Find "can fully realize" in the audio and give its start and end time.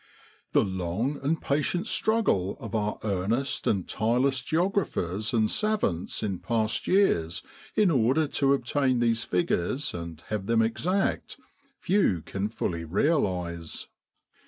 12.23-13.85